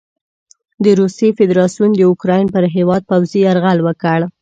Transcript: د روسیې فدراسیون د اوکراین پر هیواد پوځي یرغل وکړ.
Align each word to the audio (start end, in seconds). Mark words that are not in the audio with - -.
د 0.83 0.85
روسیې 0.99 1.29
فدراسیون 1.37 1.91
د 1.95 1.99
اوکراین 2.11 2.45
پر 2.53 2.63
هیواد 2.75 3.01
پوځي 3.09 3.39
یرغل 3.47 3.79
وکړ. 3.83 4.19